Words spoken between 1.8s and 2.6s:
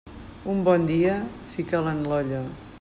en l'olla.